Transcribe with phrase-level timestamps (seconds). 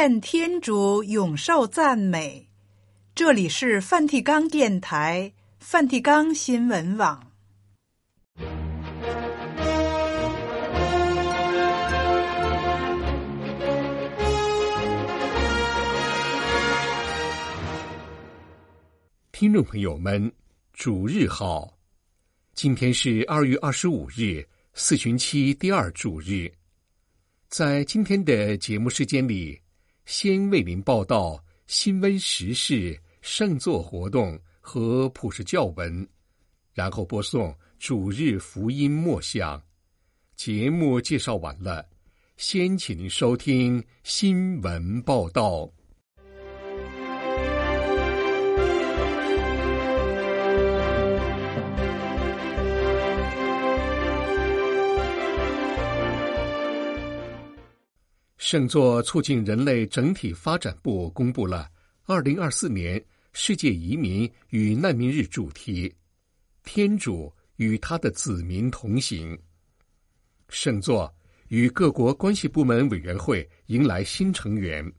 [0.00, 2.48] 愿天主永受赞美。
[3.16, 7.32] 这里是梵蒂冈电台、梵蒂冈新闻网。
[19.32, 20.32] 听众朋友们，
[20.72, 21.76] 主日好！
[22.54, 26.48] 今天是二月二十五日，四旬期第二主日。
[27.48, 29.60] 在今天的节目时间里，
[30.08, 36.08] 先为您报道新闻时事、圣座活动和普世教文，
[36.72, 39.62] 然后播送主日福音默想。
[40.34, 41.86] 节目介绍完了，
[42.38, 45.70] 先请您收听新闻报道。
[58.38, 61.68] 圣座促进人类整体发展部公布了
[62.04, 65.92] 二零二四年世界移民与难民日主题
[66.62, 69.36] ：“天主与他的子民同行。”
[70.48, 71.12] 圣座
[71.48, 74.90] 与各国关系部门委员会迎来新成员。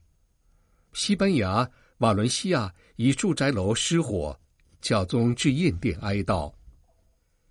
[0.92, 1.68] 西班牙
[2.00, 4.38] 瓦伦西亚一住宅楼失火，
[4.82, 6.54] 教宗致唁电哀悼。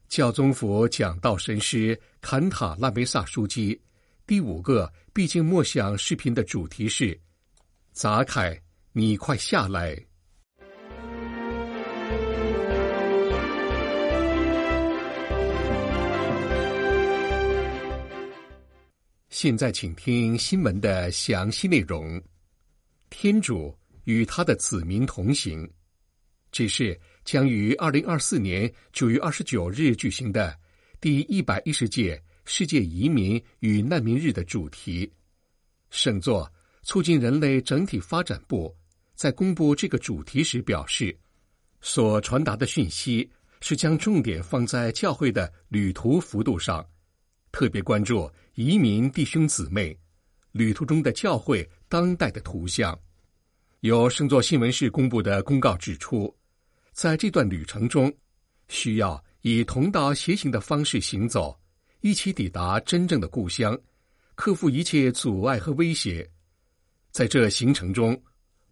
[0.07, 3.81] 教宗府讲道神师坎塔拉梅萨枢机。
[4.29, 7.19] 第五个毕竟默想视频的主题是：
[7.93, 8.61] 杂凯，
[8.93, 9.99] 你快下来！
[19.31, 22.23] 现在请听新闻的详细内容。
[23.09, 25.67] 天主与他的子民同行，
[26.53, 30.55] 这是将于二零二四年九月二十九日举行的
[31.01, 32.23] 第一百一十届。
[32.51, 35.13] 世界移民与难民日的主题，
[35.91, 36.51] 圣座
[36.83, 38.75] 促进人类整体发展部
[39.15, 41.15] 在公布这个主题时表示，
[41.83, 46.83] 所传达的讯息是将重点放在教会的旅途幅度上，
[47.53, 49.95] 特别关注移民弟兄姊妹
[50.53, 52.99] 旅途中的教会当代的图像。
[53.81, 56.35] 由圣座新闻室公布的公告指出，
[56.93, 58.11] 在这段旅程中，
[58.69, 61.55] 需要以同道协行的方式行走。
[62.01, 63.77] 一起抵达真正的故乡，
[64.37, 66.29] 克服一切阻碍和威胁。
[67.11, 68.21] 在这行程中，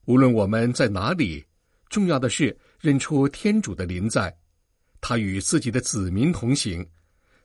[0.04, 1.44] 无论我们在哪里，
[1.88, 4.32] 重要的是认出天主的临在，
[5.00, 6.86] 他与自己的子民同行，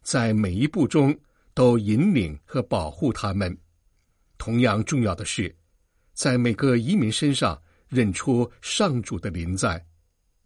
[0.03, 1.17] 在每一步中
[1.55, 3.57] 都引领和保护他们。
[4.37, 5.55] 同样重要的是，
[6.13, 9.83] 在每个移民身上认出上主的临在，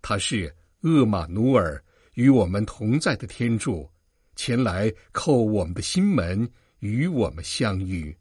[0.02, 3.90] 他是厄马努尔与我们同在的天主。
[4.36, 6.48] 前来叩我们的心门，
[6.80, 8.16] 与我们相遇。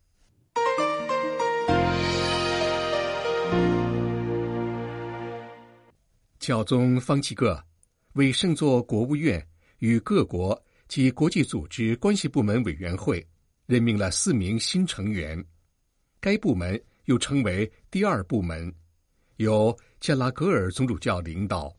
[6.39, 7.63] 教宗方济各
[8.13, 9.45] 为圣座国务院
[9.79, 13.27] 与各国及国际组织关系部门委员会
[13.67, 15.43] 任命了四名新成员，
[16.21, 18.73] 该部门又称为第二部门，
[19.37, 21.75] 由加拉格尔总主教领导。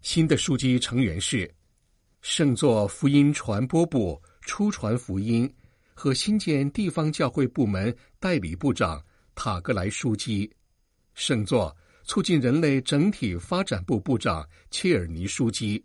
[0.00, 1.48] 新的书记成员是。
[2.22, 5.52] 圣座福音传播部初传福音
[5.92, 10.48] 和新建地方教会部门代理部长塔格莱书记，
[11.14, 15.84] 圣座促进人类整体发展部部长切尔尼书记，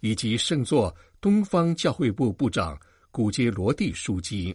[0.00, 2.76] 以及圣座东方教会部部长
[3.12, 4.54] 古杰罗蒂书记。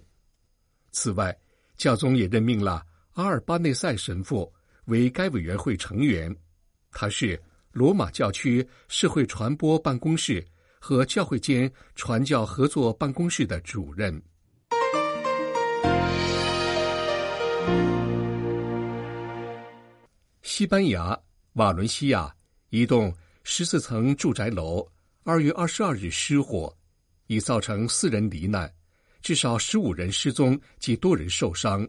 [0.91, 1.35] 此外，
[1.77, 4.51] 教宗也任命了阿尔巴内塞神父
[4.87, 6.35] 为该委员会成员，
[6.91, 10.45] 他是罗马教区社会传播办公室。
[10.87, 14.21] 和教会间传教合作办公室的主任。
[20.43, 21.19] 西班牙
[21.53, 22.31] 瓦伦西亚
[22.69, 23.11] 一栋
[23.43, 24.87] 十四层住宅楼
[25.23, 26.71] 二月二十二日失火，
[27.25, 28.71] 已造成四人罹难，
[29.23, 31.87] 至少十五人失踪及多人受伤。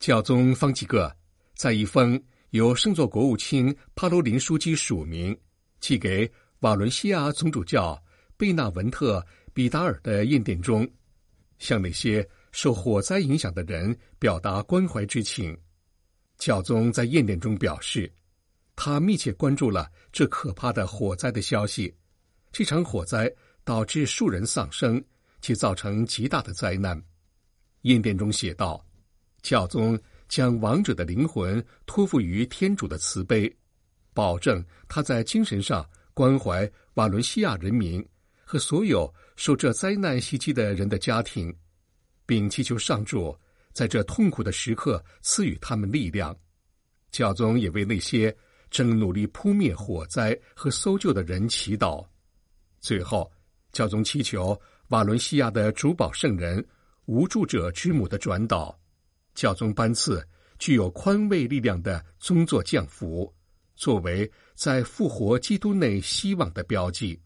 [0.00, 1.08] 教宗方济各
[1.54, 5.38] 在一封由圣座国务卿帕罗林书记署名
[5.78, 6.28] 寄给
[6.62, 7.96] 瓦伦西亚总主教。
[8.38, 9.18] 贝纳文特·
[9.52, 10.88] 比达尔的唁电中，
[11.58, 15.58] 向那些受火灾影响的人表达关怀之情。
[16.38, 18.10] 教宗在唁电中表示，
[18.76, 21.92] 他密切关注了这可怕的火灾的消息。
[22.52, 23.28] 这场火灾
[23.64, 25.02] 导致数人丧生，
[25.40, 26.96] 且造成极大的灾难。
[27.82, 28.86] 唁电中写道
[29.42, 29.98] ：“教宗
[30.28, 33.52] 将亡者的灵魂托付于天主的慈悲，
[34.14, 38.00] 保证他在精神上关怀瓦伦西亚人民。”
[38.48, 41.54] 和所有受这灾难袭击的人的家庭，
[42.24, 43.36] 并祈求上主
[43.74, 46.34] 在这痛苦的时刻赐予他们力量。
[47.10, 48.34] 教宗也为那些
[48.70, 52.02] 正努力扑灭火灾和搜救的人祈祷。
[52.80, 53.30] 最后，
[53.70, 54.58] 教宗祈求
[54.88, 56.66] 瓦伦西亚的主保圣人
[57.04, 58.74] 无助者之母的转导。
[59.34, 60.26] 教宗颁赐
[60.58, 63.30] 具有宽慰力量的宗座降服，
[63.76, 67.20] 作为在复活基督内希望的标记。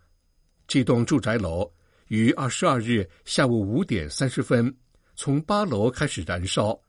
[0.73, 1.71] 这栋住宅楼
[2.09, 4.75] 于二十二日下午五点三十分
[5.15, 6.81] 从八楼开始燃烧。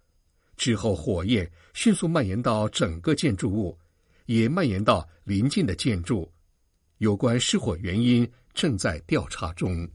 [0.55, 3.77] 之后，火焰迅速蔓延到整个建筑物，
[4.25, 6.31] 也蔓延到邻近的建筑。
[6.99, 9.85] 有关失火原因正在调查中。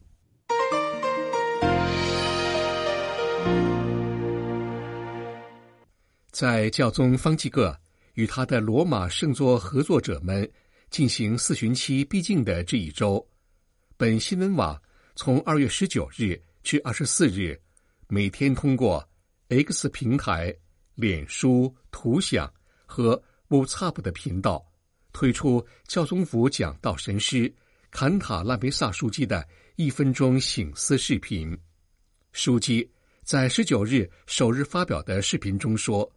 [6.31, 7.75] 在教宗方济各
[8.13, 10.47] 与他的罗马圣座合作者们
[10.91, 13.27] 进行四旬期逼近的这一周，
[14.01, 14.81] 本新闻网
[15.17, 17.61] 从二月十九日至二十四日，
[18.07, 19.05] 每天通过。
[19.49, 20.55] X 平台、
[20.95, 22.49] 脸书、图像
[22.87, 24.65] 和 WhatsApp 的频道
[25.13, 27.53] 推出教宗府讲道神师
[27.91, 31.59] 坎塔拉梅萨书记的一分钟醒思视频。
[32.31, 32.89] 书记
[33.25, 36.09] 在十九日首日发表的视频中说：“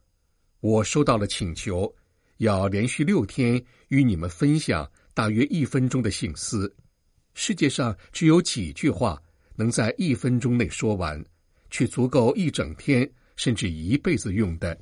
[0.62, 1.92] 我收到了请求，
[2.38, 6.72] 要连续六天与你们分享大约一分钟的醒思。
[7.34, 9.22] 世界上只有几句话
[9.56, 11.24] 能在一分钟内说完，
[11.70, 14.78] 却足够一整天。”甚至一辈子用的，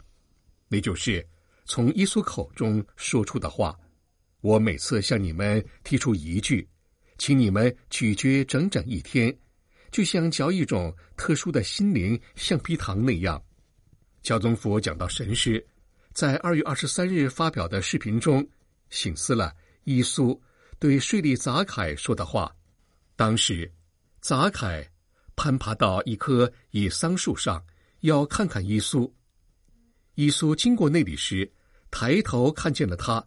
[0.68, 1.25] 那就是
[1.63, 3.74] 从耶稣口中说出的话。
[4.42, 6.68] 我每次向你们提出一句，
[7.18, 9.34] 请你们咀嚼整整一天，
[9.92, 13.42] 就像嚼一种特殊的心灵橡皮糖那样。
[14.24, 15.66] 乔宗福讲到神师
[16.12, 18.46] 在二月二十三日发表的视频中，
[18.90, 19.56] 醒思了
[19.86, 20.38] 耶稣
[20.79, 22.55] 对税吏杂凯说的话。
[23.15, 23.71] 当时，
[24.21, 24.89] 杂凯
[25.35, 27.63] 攀爬到一棵野桑树上。
[28.01, 29.11] 要看看耶稣。
[30.15, 31.51] 耶稣经过那里时，
[31.91, 33.21] 抬头看见了他，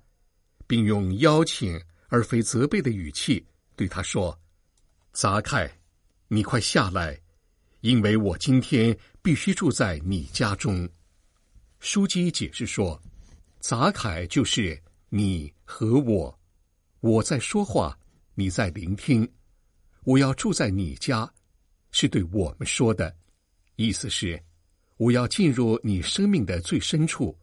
[0.67, 1.79] 并用邀请
[2.09, 3.47] 而非责备的语气
[3.77, 4.41] 对他说
[5.13, 5.71] ：“杂凯，
[6.29, 7.21] 你快下来，
[7.83, 10.89] 因为我今天必须住在你家中。”
[11.79, 12.99] 书记解释说
[13.61, 16.41] ：“杂凯就是你和我，
[17.03, 17.99] 我在说话，
[18.37, 19.29] 你在聆听。
[20.05, 21.29] 我要住在你家，
[21.91, 23.13] 是对我们说的，
[23.75, 24.41] 意思是。”
[24.99, 27.37] 我要进入你生命的最深处。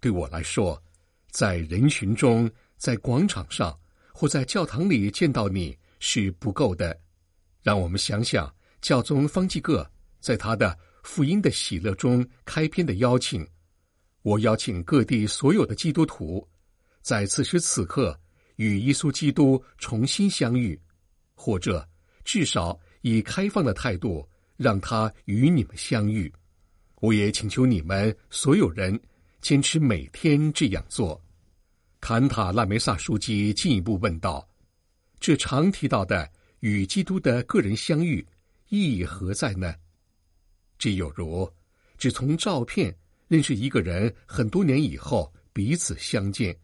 [0.00, 0.82] 对我来说，
[1.30, 3.78] 在人群中、在广场上
[4.12, 6.98] 或在教堂里见到你是不够的。
[7.62, 13.46] 让我们想想教宗方济各在他的福音的喜乐中开篇的邀请。
[14.22, 16.44] 我邀请各地所有的基督徒，
[17.00, 18.18] 在此时此刻
[18.58, 20.78] 与耶稣基督重新相遇，
[21.34, 21.88] 或者
[22.24, 26.32] 至少以开放的态度让他与你们相遇。
[27.00, 29.00] 我也请求你们所有人
[29.40, 31.20] 坚持每天这样做。
[32.00, 34.48] 坎塔拉梅萨书记进一步问道
[35.20, 36.28] ：“这常提到的
[36.60, 38.26] 与基督的个人相遇
[38.68, 39.72] 意义何在呢？
[40.76, 41.48] 这有如
[41.96, 42.92] 只从照片
[43.28, 46.56] 认识一个人，很多年以后彼此相见，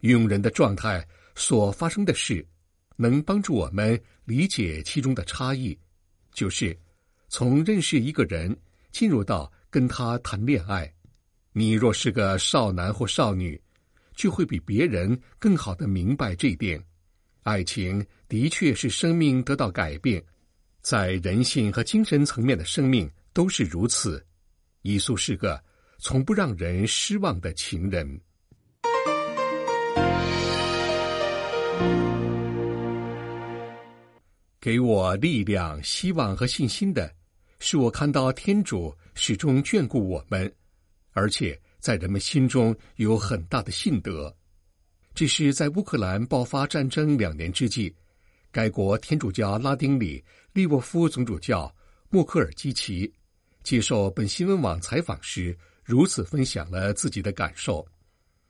[0.00, 1.06] 用人的状态
[1.40, 2.46] 所发生的事，
[2.96, 5.76] 能帮助我们理解其中的差异，
[6.32, 6.78] 就是
[7.28, 8.56] 从认识一个人
[8.92, 10.92] 进入到。”跟他谈恋爱，
[11.52, 13.56] 你若是个少男或少女，
[14.16, 16.84] 就会比别人更好的明白这一点。
[17.44, 20.20] 爱情的确是生命得到改变，
[20.82, 24.20] 在人性和精神层面的生命都是如此。
[24.82, 25.62] 耶稣是个
[26.00, 28.20] 从不让人失望的情人。
[34.60, 37.12] 给我力量、希望和信心的，
[37.58, 38.94] 是我看到天主。
[39.16, 40.50] 始终眷顾我们，
[41.12, 44.34] 而且在人们心中有很大的信德。
[45.14, 47.94] 这是在乌克兰爆发战争两年之际，
[48.50, 50.24] 该国天主教拉丁里
[50.54, 51.70] 利沃夫总主教
[52.08, 53.12] 默克尔基奇
[53.62, 57.86] 接受本新闻网采访时，如此分享了自己的感受。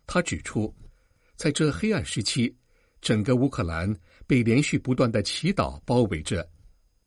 [0.06, 0.72] 他指出，
[1.34, 2.54] 在这黑暗时期，
[3.00, 3.92] 整个乌克兰
[4.30, 6.48] 被连续不断的祈祷包围着。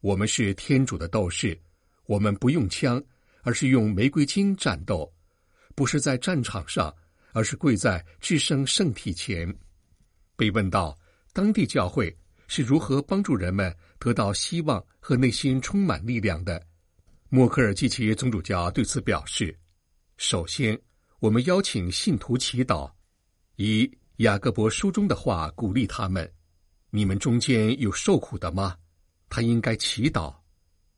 [0.01, 1.58] 我们是天主的斗士，
[2.06, 3.01] 我们不用枪。
[3.46, 5.13] 而是用玫瑰金战斗，
[5.75, 6.96] 不是在战场上，
[7.34, 9.53] 而是跪在至圣圣体前。
[10.38, 10.98] 被问到
[11.34, 12.15] 当地教会
[12.48, 16.65] 是如何帮助人们得到希望和内心充满力量的，
[17.27, 19.53] 默克尔基奇宗主教对此表示：
[20.15, 20.80] 首先，
[21.20, 22.89] 我们邀请信徒祈祷，
[23.58, 26.32] 以雅各伯书中的话鼓励他们：
[26.96, 28.78] 你们中间有受苦的吗？
[29.28, 30.32] 他应该祈祷。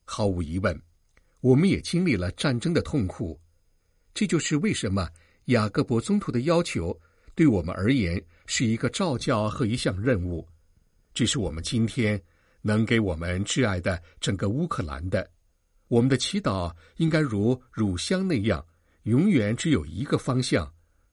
[0.03, 0.77] 毫无疑问。
[1.39, 3.39] 我们也经历了战争的痛苦，
[4.13, 5.09] 这就是为什么
[5.45, 6.99] 雅各伯宗徒的要求
[7.33, 10.45] 对我们而言是一个召教和一项任务。
[11.13, 12.21] 这是我们今天
[12.61, 15.25] 能给我们挚爱的整个乌克兰的。
[15.87, 18.65] 我们的祈祷应该如乳香那样，
[19.03, 20.69] 永远只有一个方向，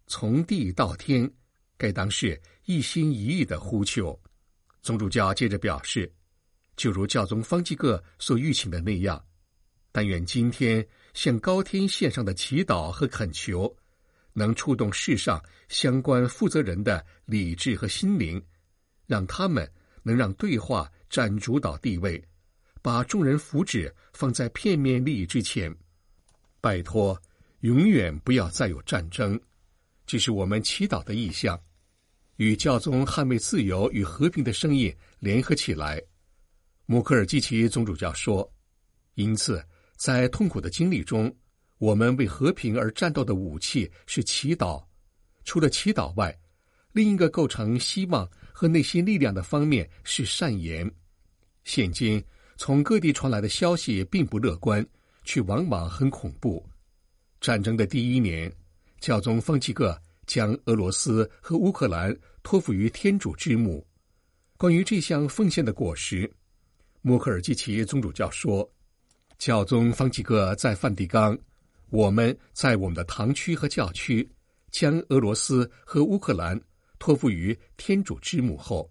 [0.08, 1.30] 从地到天，
[1.78, 4.18] 该当是一心一意的呼求。
[4.82, 6.12] 宗主教接着表示，
[6.76, 9.24] 就如教宗方济各所预请的那样，
[9.92, 10.84] 但愿今天
[11.14, 13.74] 向高天献上的祈祷和恳求，
[14.32, 18.42] 能触动世上相关负责人的理智和心灵，
[19.06, 19.70] 让他们
[20.02, 22.22] 能让对话占主导地位。
[22.82, 25.72] 把众人福祉放在片面利益之前，
[26.60, 27.16] 拜托，
[27.60, 29.40] 永远不要再有战争。
[30.04, 31.56] 这是我们祈祷的意向，
[32.42, 36.02] 与教宗捍卫自由与和平的声音联合起来。
[36.86, 38.52] 穆克尔基奇总主教说
[39.14, 39.64] ：“因此，
[39.96, 41.32] 在痛苦的经历中，
[41.78, 44.82] 我们为和平而战斗的武器是祈祷。
[45.44, 46.36] 除了祈祷外，
[46.90, 50.90] 另一个构成希望和内心力量的方面是善言。
[51.62, 52.20] 现今。”
[52.58, 54.86] 从各地传来的消息并不乐观，
[55.24, 56.64] 却往往很恐怖。
[57.40, 58.52] 战争的第一年，
[59.00, 63.86] 教宗方济各将俄罗斯和乌克兰托付于天主之母。
[64.56, 66.30] 关于这项奉献的果实，
[67.00, 68.68] 默克尔基奇宗主教说
[69.38, 71.38] ：“教宗方济各在梵蒂冈，
[71.90, 74.28] 我们在我们的堂区和教区
[74.70, 76.60] 将俄罗斯和乌克兰
[76.98, 78.88] 托付于天主之母后，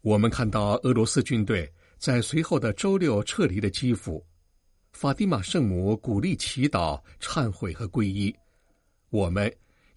[0.00, 1.70] 我们看到俄罗斯军队。”
[2.02, 4.26] 在随后的周六撤离了基辅，
[4.92, 8.34] 法蒂玛圣母鼓励祈祷、忏悔和皈依。
[9.10, 9.48] 我们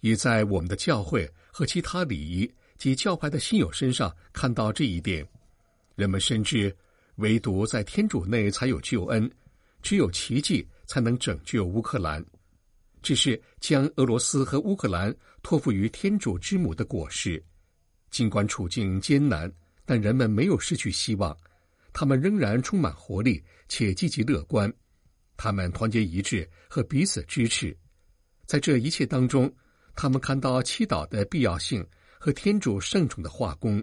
[0.02, 5.26] 也在我们的教会和其他礼仪及教派的信友身上看到这一点。
[5.94, 6.74] 人们深知，
[7.16, 9.30] 唯独在天主内才有救恩，
[9.82, 12.24] 只有奇迹才能拯救乌克兰。
[13.02, 17.42] 这是将俄罗斯和乌克兰托付于天主之母的果实。
[18.10, 19.50] 尽管处境艰难，
[19.84, 21.36] 但人们没有失去希望。
[21.92, 24.70] 他们仍然充满活力且积极乐观，
[25.36, 27.74] 他们团结一致和彼此支持，
[28.44, 29.50] 在这一切当中，
[29.94, 31.86] 他们看到祈祷的必要性
[32.18, 33.82] 和天主圣宠的化工。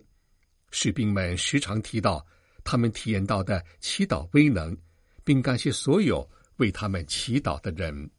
[0.72, 2.26] 士兵们时常提到
[2.64, 4.76] 他们体验到的祈祷威能，
[5.24, 8.10] 并感谢所有为他们祈祷的人。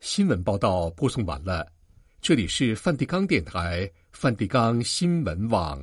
[0.00, 1.66] 新闻报道播送完了。
[2.20, 5.82] 这里是梵蒂冈电台、梵蒂冈新闻网。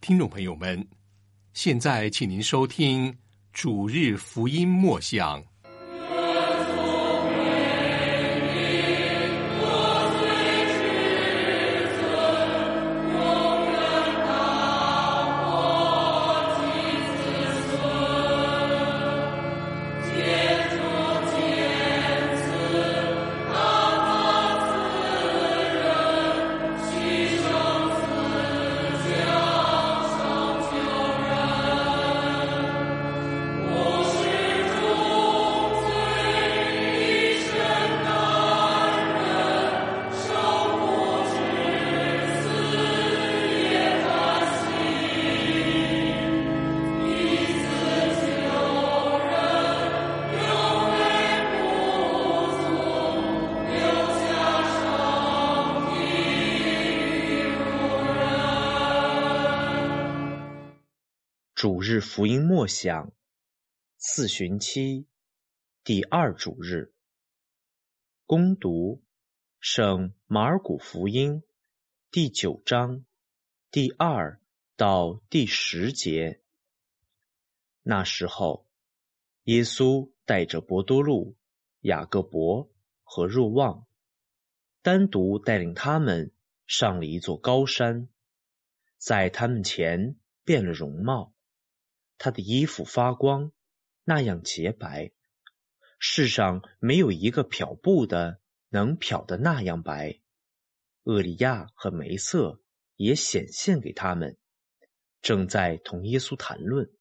[0.00, 0.88] 听众朋友们，
[1.52, 3.14] 现在请您收听
[3.52, 5.44] 主日福音默想。
[61.92, 63.12] 日福音默想，
[63.98, 65.08] 四旬期
[65.82, 66.94] 第二主日，
[68.26, 69.02] 攻读
[69.58, 71.42] 圣马尔谷福音
[72.12, 73.04] 第九章
[73.72, 74.40] 第二
[74.76, 76.40] 到第十节。
[77.82, 78.68] 那时候，
[79.42, 81.34] 耶稣带着伯多禄、
[81.80, 82.70] 雅各伯
[83.02, 83.84] 和若望，
[84.80, 86.30] 单独带领他们
[86.68, 88.08] 上了一座高山，
[88.96, 91.34] 在他们前变了容貌。
[92.22, 93.50] 他的衣服发光，
[94.04, 95.10] 那样洁白，
[95.98, 100.20] 世上没有一个漂布的能漂得那样白。
[101.04, 102.60] 厄里亚和梅瑟
[102.96, 104.36] 也显现给他们，
[105.22, 106.92] 正在同耶稣谈论。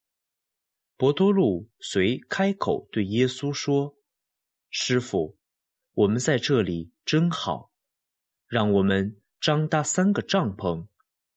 [0.95, 3.97] 伯多禄遂开口对耶稣说
[4.71, 5.37] ：“师傅，
[5.95, 7.73] 我们在这里真好，
[8.47, 10.87] 让我们张搭三个帐篷，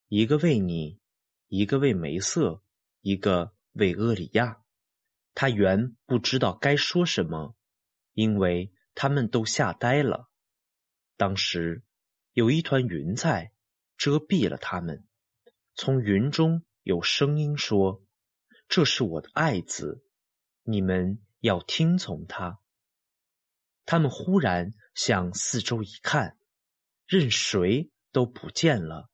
[0.07, 1.01] 一个为你，
[1.49, 2.63] 一个为梅瑟，
[3.01, 4.63] 一个。”为厄里亚，
[5.35, 7.57] 他原不知道该说什么，
[8.13, 10.29] 因为他们都吓呆了。
[11.17, 11.83] 当时
[12.33, 13.53] 有一团云彩
[13.97, 15.07] 遮蔽了他们，
[15.75, 18.03] 从云中有声音说
[18.69, 20.05] ：“这是我的爱子，
[20.63, 22.59] 你们要听从他。”
[23.87, 26.37] 他们忽然向四周一看，
[27.07, 29.11] 任谁都不见了，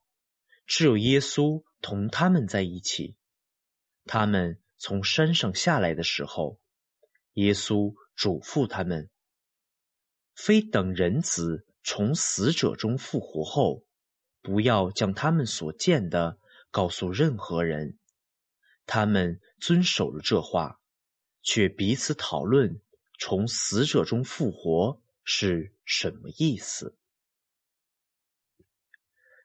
[0.65, 3.15] 只有耶稣同他们在一起。
[4.11, 6.59] 他们从山上下来的时候，
[7.33, 9.07] 耶稣嘱咐他们
[10.33, 13.85] ：“非等人子从死者中复活后，
[14.41, 16.39] 不要将他们所见的
[16.71, 17.99] 告诉任何人。”
[18.87, 20.81] 他们遵守了这话，
[21.43, 22.81] 却彼此讨论。
[23.19, 26.97] 从死者中复活是什么意思？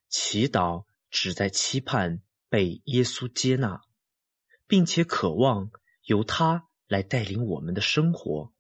[0.09, 3.83] 祈祷只在期盼被耶稣接纳，
[4.67, 5.71] 并且渴望
[6.05, 8.53] 由他来带领我们的生活。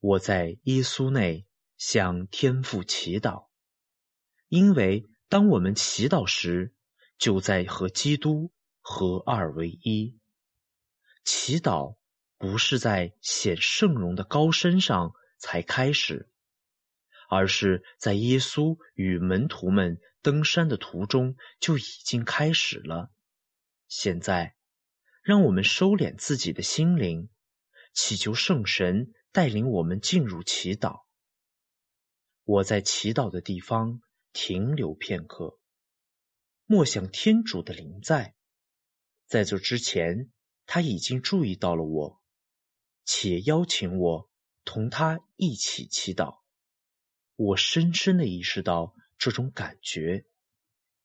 [0.00, 1.46] 我在耶稣内
[1.76, 3.48] 向天父祈祷，
[4.48, 6.74] 因为当我们祈祷时，
[7.18, 10.18] 就在和基督合二为一。
[11.24, 11.98] 祈祷。
[12.40, 16.30] 不是在显圣容的高山上才开始，
[17.28, 23.10] 而是在耶稣与门徒们登山的途中就已经开始了。
[23.88, 24.54] 现在，
[25.28, 27.28] 让我们收敛自己的心灵，
[27.92, 31.02] 祈求圣神带领我们进入祈祷。
[32.44, 34.00] 我在祈祷的地方
[34.32, 35.58] 停留片刻，
[36.64, 38.36] 默想天主的灵在。
[39.26, 40.30] 在这之前，
[40.64, 42.22] 他已经注意到了我。
[43.04, 44.30] 且邀请我
[44.64, 46.38] 同他一起祈祷。
[47.36, 50.24] 我深深的意识到这种感觉，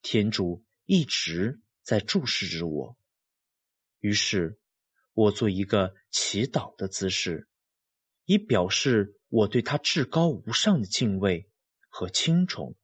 [0.01, 2.97] 天主一直在注视着我。
[4.03, 4.59] 于是，
[5.13, 7.47] 我做一个祈祷的姿势，
[8.25, 11.49] 以表示我对他至高无上的敬畏
[11.87, 12.75] 和钦崇，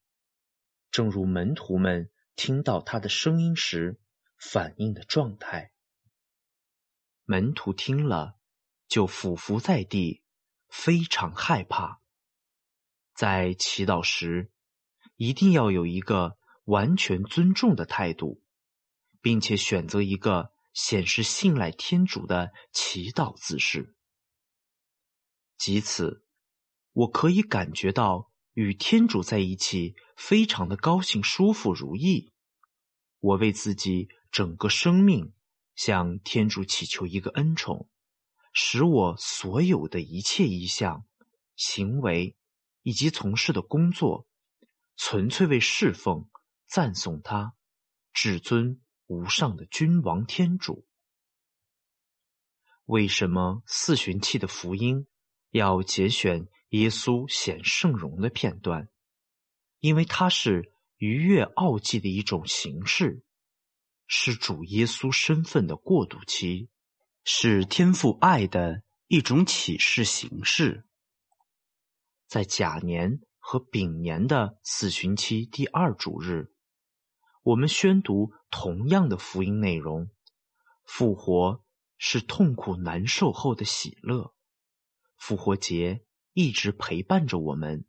[0.90, 4.00] 正如门徒们听到他的声音时
[4.38, 5.74] 反应的状态。
[7.26, 8.38] 门徒听了。
[8.88, 10.24] 就俯伏在地，
[10.68, 12.02] 非常害怕。
[13.14, 14.50] 在祈祷时，
[15.16, 18.42] 一定要有一个完全尊重的态度，
[19.22, 23.96] 并且选择一个显示信赖天主的祈祷姿势。
[25.58, 26.24] 即此，
[26.94, 32.32] 我可以感觉到与天主在一起，非常的高兴、舒服、如意。
[33.20, 35.34] 我为自己整个生命
[35.76, 37.90] 向天主祈求一个恩宠。
[38.52, 41.06] 使我所有的一切意向、
[41.56, 42.36] 行为
[42.82, 44.28] 以及从事的工作，
[44.98, 46.28] 纯粹为侍奉、
[46.68, 47.54] 赞颂他
[48.12, 50.86] 至尊无上的君王天主。
[52.86, 55.08] 为什么四旬期的福音
[55.50, 58.88] 要节选耶稣显圣容的片段？
[59.80, 63.24] 因为它是逾越奥迹的一种形式，
[64.06, 66.70] 是主耶稣身份的过渡期。
[67.26, 70.86] 是天赋爱的一种启示形式。
[72.28, 76.54] 在甲年和丙年的四旬期第二主日，
[77.42, 80.10] 我们宣读同样的福音内容：
[80.86, 81.64] 复活
[81.98, 84.34] 是痛苦难受后的喜乐。
[85.18, 87.86] 复活节一直陪伴着我们，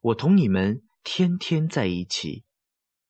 [0.00, 2.44] 我同你们天天在一起，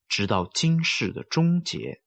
[0.08, 2.02] 直到今世的终结。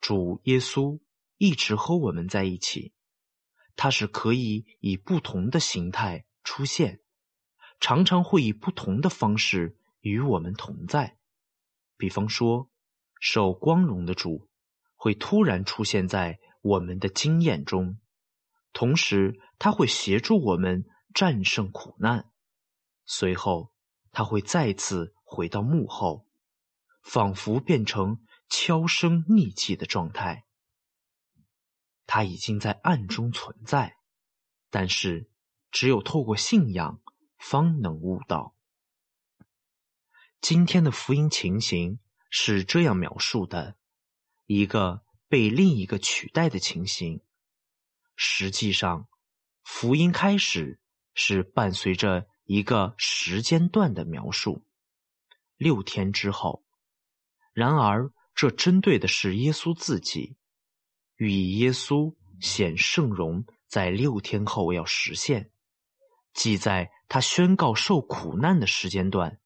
[0.00, 1.00] 主耶稣。
[1.38, 2.92] 一直和我们在一起，
[3.74, 7.00] 它是可以以不同的形态出现，
[7.80, 11.18] 常常会以不同的方式与我们同在。
[12.02, 12.68] 比方说，
[13.20, 14.48] 受光荣的主
[14.96, 18.00] 会突然出现在我们的经验中，
[18.72, 20.84] 同时他会协助我们
[21.14, 22.28] 战胜苦难。
[23.04, 23.72] 随后，
[24.10, 26.26] 他会再次回到幕后，
[27.04, 30.44] 仿佛变成悄声匿迹的状态。
[32.04, 33.94] 它已经在暗中存在，
[34.70, 35.30] 但是
[35.70, 37.00] 只有透过信仰
[37.38, 38.56] 方能悟到。
[40.42, 43.76] 今天的福音情形是这样描述的：
[44.46, 47.22] 一个被另一个取代的情形。
[48.16, 49.06] 实际上，
[49.62, 50.80] 福音开始
[51.14, 54.64] 是伴随着一个时间段的描述，
[55.56, 56.64] 六天之后。
[57.52, 60.36] 然而，这针对的是耶稣自己。
[61.14, 65.52] 寓意耶稣显圣容在六天后要实现，
[66.34, 69.38] 即在他宣告受苦难的时间段，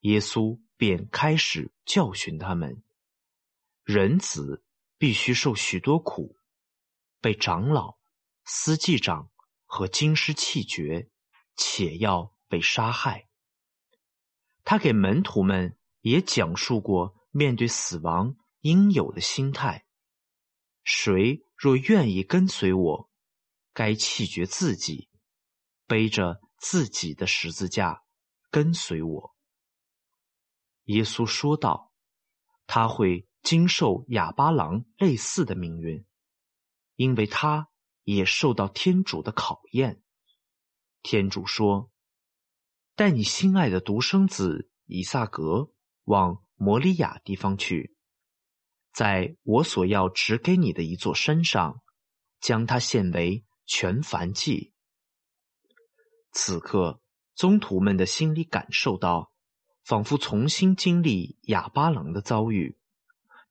[0.00, 2.82] 耶稣便开始教训他们：
[3.82, 4.64] 人子
[4.98, 6.36] 必须受许多苦，
[7.20, 7.98] 被长老、
[8.44, 9.30] 司祭长
[9.64, 11.10] 和经师弃绝，
[11.56, 13.28] 且要被杀害，
[14.64, 19.86] 他给门徒们也讲述过面对死亡应有的心态：
[20.84, 23.10] 谁若愿意跟随我，
[23.72, 25.08] 该弃绝自己，
[25.86, 28.04] 背着自己的十字架
[28.50, 29.35] 跟随我。
[30.86, 31.92] 耶稣说道
[32.66, 36.04] ：“他会经受哑巴郎类似的命运，
[36.96, 37.68] 因为他
[38.02, 40.02] 也受到天主的考验。
[41.02, 41.92] 天主说。”
[42.98, 45.70] 带你心爱的独生子以萨格
[46.04, 47.94] 往摩利亚地方去，
[48.90, 51.82] 在我所要指给你的一座山上，
[52.40, 54.72] 将它献为全燔祭。
[56.32, 57.02] 此刻，
[57.34, 59.30] 宗徒们的心里感受到，
[59.86, 62.76] 仿佛重新经历哑巴郎的遭遇。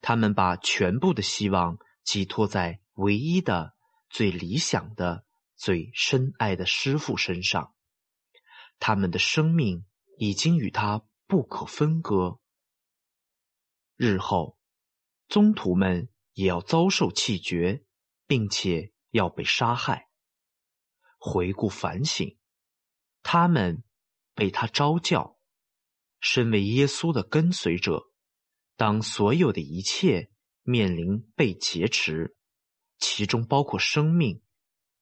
[0.01, 3.73] 他们把全部的希望寄托在唯一的、
[4.09, 7.73] 最理想的、最深爱的师傅身上。
[8.79, 9.85] 他们的生命
[10.17, 12.41] 已经与他不可分割。
[13.95, 14.57] 日后，
[15.29, 17.85] 宗徒们也要遭受气绝，
[18.27, 20.09] 并且要被杀害。
[21.17, 22.37] 回顾反省，
[23.23, 23.85] 他们
[24.33, 25.34] 被他招教。
[26.19, 28.03] 身为耶稣的跟随者，
[28.75, 30.31] 当所有的一切
[30.63, 32.35] 面临被劫持，
[32.97, 34.41] 其中包括生命、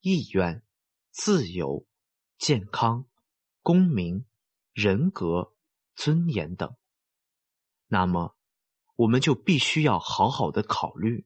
[0.01, 0.63] 意愿、
[1.11, 1.87] 自由、
[2.37, 3.07] 健康。
[3.65, 4.25] 公民、
[4.73, 5.55] 人格、
[5.95, 6.75] 尊严等，
[7.87, 8.35] 那么
[8.97, 11.25] 我们就必须要好好的考虑，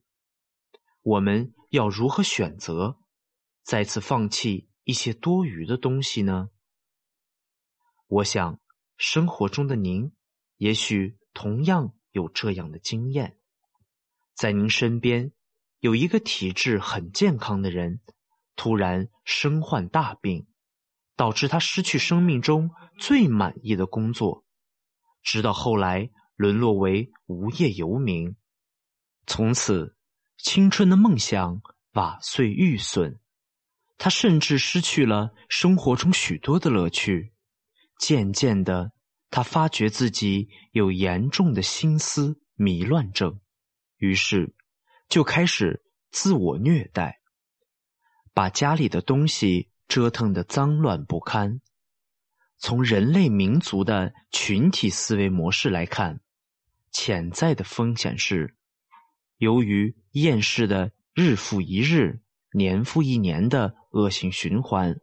[1.02, 3.00] 我们要如何选择，
[3.64, 6.50] 再次放弃一些多余的东西呢？
[8.06, 8.60] 我想，
[8.98, 10.12] 生活中的您
[10.58, 13.38] 也许同样有这样的经验，
[14.34, 15.32] 在您身边
[15.80, 18.02] 有一个体质很健康的人，
[18.54, 20.46] 突然身患大病。
[21.18, 24.44] 导致他失去生命中最满意的工作，
[25.20, 28.36] 直到后来沦落为无业游民。
[29.26, 29.96] 从此，
[30.36, 31.60] 青春的梦想
[31.94, 33.18] 瓦碎玉损，
[33.96, 37.32] 他甚至失去了生活中许多的乐趣。
[37.98, 38.92] 渐渐的，
[39.30, 43.40] 他发觉自己有严重的心思迷乱症，
[43.96, 44.54] 于是
[45.08, 47.20] 就开始自我虐待，
[48.32, 49.70] 把家里的东西。
[49.88, 51.62] 折腾的脏乱不堪。
[52.58, 56.20] 从人类民族的群体思维模式来看，
[56.92, 58.54] 潜在的风险是：
[59.38, 62.20] 由于厌世的日复一日、
[62.52, 65.00] 年复一年的恶性循环，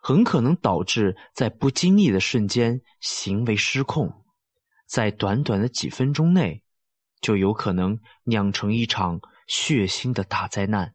[0.00, 4.24] 很可能导致在不经意的瞬间行为失控，
[4.86, 6.64] 在短短的几分钟内，
[7.20, 10.94] 就有可能酿成一场血腥的大灾难。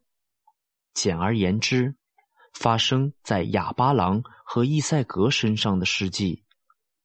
[0.93, 1.95] 简而言之。
[2.57, 6.45] 发生在哑巴郎和伊赛格身上的事迹，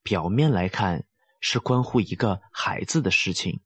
[0.04, 1.06] 表面来看
[1.40, 3.60] 是关乎一个孩子的事情，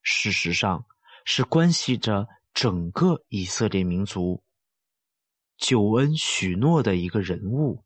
[0.00, 0.86] 事实上
[1.26, 4.41] 是关系着整个以色列民族
[5.62, 7.84] 救恩许诺的一个人物，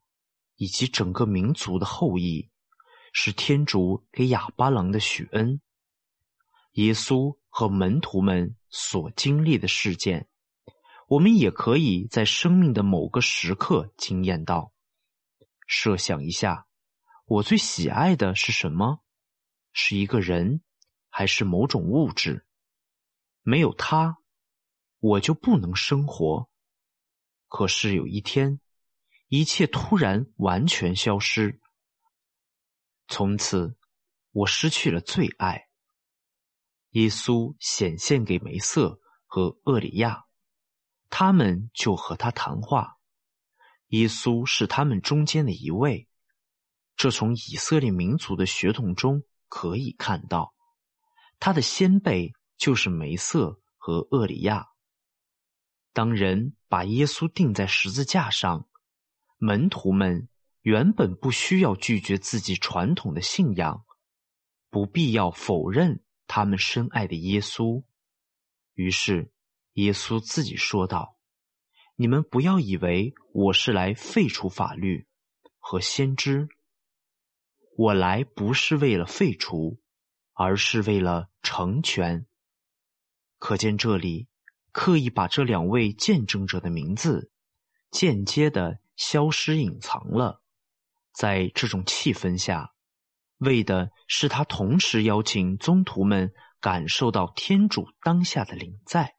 [0.56, 2.48] 以及整个民族的后裔，
[3.12, 5.60] 是天主给哑巴郎的许恩。
[6.72, 10.26] 耶稣和门徒们所经历的事件。
[11.08, 14.72] 我们也可以在生命的某个时刻惊艳到。
[15.66, 16.66] 设想一下，
[17.26, 19.00] 我最喜爱的是什么？
[19.74, 20.62] 是一个人，
[21.10, 22.46] 还是某种物质？
[23.42, 24.16] 没有他，
[24.98, 26.48] 我就不能生活。
[27.48, 28.60] 可是有一天，
[29.28, 31.60] 一切突然完全消失，
[33.08, 33.76] 从此
[34.32, 35.68] 我失去了最爱。
[36.90, 40.24] 耶稣显现给梅瑟和厄里亚。
[41.08, 42.98] 他们就和他谈话，
[43.88, 46.08] 耶稣是他们中间的一位，
[46.96, 50.52] 这从以色列民族的血统中可以看到，
[51.38, 54.66] 他的先辈就是梅瑟和厄里亚。
[55.96, 58.68] 当人把耶稣钉在十字架上，
[59.38, 60.28] 门徒们
[60.60, 63.86] 原本不需要拒绝自己传统的信仰，
[64.68, 67.82] 不必要否认他们深爱的耶稣，
[68.74, 69.32] 于是。
[69.72, 71.18] 耶稣自己说道
[71.96, 75.06] ：“你们不要以为我是来废除法律
[75.58, 76.48] 和先知。
[77.76, 79.78] 我来不是为了废除，
[80.32, 82.26] 而是为了成全。
[83.38, 84.28] 可见这里
[84.76, 87.30] 刻意把这两位见证者的名字
[87.90, 90.42] 间接的消失隐藏了。
[91.14, 92.74] 在这种气氛下，
[93.38, 99.16] 为的是他同时邀请宗徒们感受到天主当下的临在。”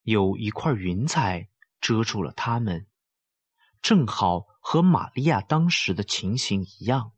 [0.00, 1.50] 有一块云彩
[1.82, 2.86] 遮住了他们，
[3.82, 7.12] 正好和玛利亚当时的情形一样。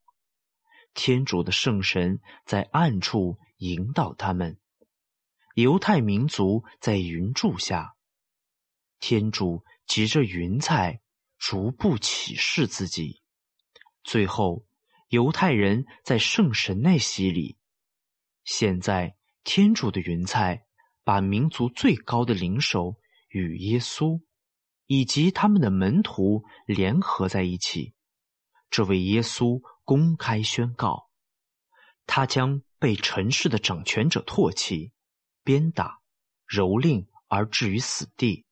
[0.93, 4.59] 天主的圣神在暗处引导他们，
[5.57, 7.95] 犹太民族在云柱下，
[9.01, 11.01] 天主藉着云彩
[11.39, 13.23] 逐步启示自己，
[14.05, 14.67] 最后
[15.09, 17.57] 犹太人在圣神内洗礼。
[18.45, 20.67] 现在天主的云彩
[21.05, 22.97] 把民族最高的领首
[23.31, 24.21] 与耶稣
[24.87, 27.95] 以及他们的门徒联合在一起，
[28.69, 29.63] 这位耶稣。
[29.87, 31.09] 公开宣告，
[32.07, 34.91] 他将被尘世的掌权者唾弃、
[35.47, 36.01] 鞭打、
[36.49, 38.45] 蹂躏而置于死地。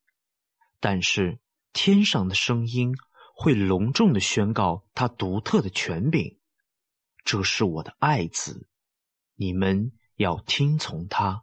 [0.79, 1.41] 但是，
[1.73, 2.95] 天上的声音
[3.35, 6.39] 会隆重的宣告他独特的权柄
[7.25, 8.69] ：“这是我的爱子，
[9.35, 11.43] 你们要听从他。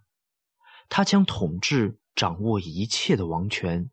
[0.88, 3.92] 他将统治、掌握一切的王权，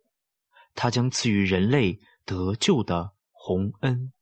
[0.77, 4.13] 他将赐予人类得救的洪恩。”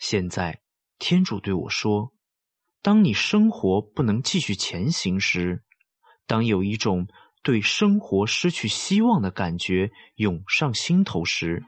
[0.00, 0.62] 现在，
[0.98, 2.14] 天主对我说
[2.80, 5.63] ：“当你生活不能继续前行时，
[6.26, 7.06] 当有一种
[7.42, 11.64] 对生活失去希望的感觉涌上心头时，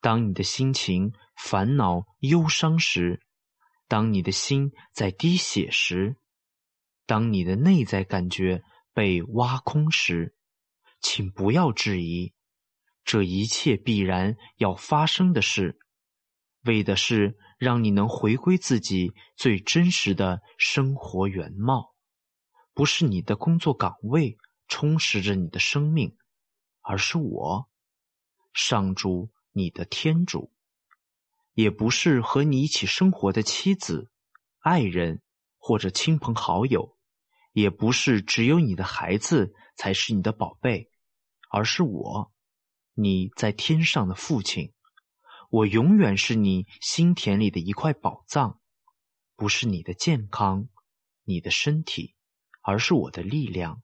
[0.00, 3.22] 当你的心情烦恼忧伤时，
[3.88, 6.16] 当你的心在滴血时，
[7.06, 10.36] 当你的内在感觉被挖空时，
[11.00, 12.32] 请不要质疑，
[13.04, 15.78] 这一切必然要发生的事，
[16.64, 21.94] 为的是。”让你能回归自己最真实的生活原貌，
[22.76, 24.36] 不是你的工作岗位
[24.68, 26.14] 充实着你的生命，
[26.82, 27.70] 而是我，
[28.52, 30.50] 上主你的天主；
[31.54, 34.10] 也不是和你一起生活的妻子、
[34.58, 35.22] 爱人
[35.56, 36.98] 或者亲朋好友；
[37.54, 40.90] 也不是只有你的孩子才是你的宝贝，
[41.50, 42.30] 而是我，
[42.92, 44.74] 你在天上的父亲。
[45.48, 48.60] 我永远是你心田里的一块宝藏，
[49.34, 50.68] 不是你的健康、
[51.24, 52.15] 你的身体，
[52.66, 53.80] 而是我的力量。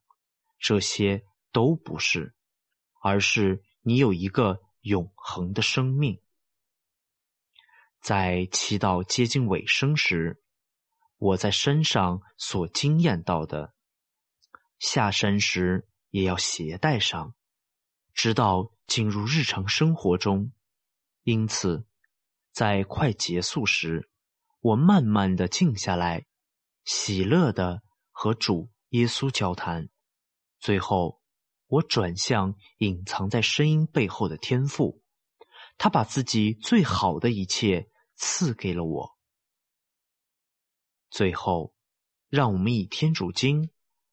[0.59, 2.35] 这些都不是，
[3.01, 6.21] 而是你有一个永恒的生命。
[8.01, 10.43] 在祈祷接近尾声时，
[11.17, 13.73] 我在山上所惊艳到的，
[14.81, 17.37] 下山时也要携带上，
[18.13, 20.51] 直到进入日常生活中。
[21.23, 21.87] 因此，
[22.51, 24.11] 在快结束时，
[24.61, 26.27] 我慢慢的静下来，
[26.85, 27.83] 喜乐的
[28.23, 29.89] 和主耶稣交谈。
[30.61, 31.21] 最后，
[31.67, 35.03] 我转向隐藏在声音背后的天赋，
[35.77, 39.19] 他把自己最好的一切赐给了我。
[41.11, 41.75] 最后，
[42.29, 43.71] 让我们以天主经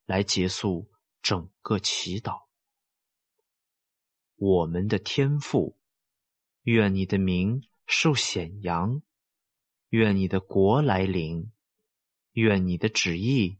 [0.07, 0.89] 来结束
[1.21, 2.47] 整个祈祷。
[4.37, 5.77] 我们的天赋。
[6.63, 9.03] 愿你的名受显扬，
[9.89, 11.51] 愿你的国来临，
[12.31, 13.59] 愿你的旨意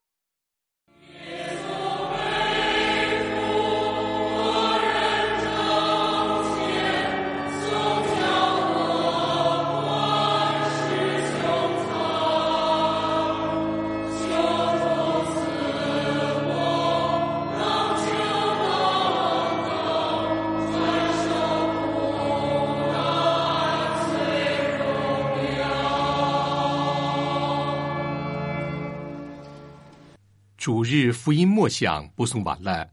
[30.61, 32.87] 主日福音默想播送完了。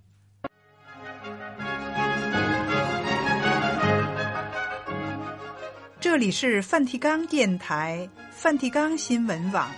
[6.01, 9.71] 这里是梵蒂冈电台、梵蒂冈新闻网，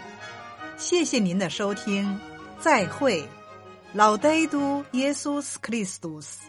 [0.76, 2.16] 谢谢您的收听，
[2.60, 3.28] 再会，
[3.92, 6.48] 老呆都耶稣斯克里斯多斯。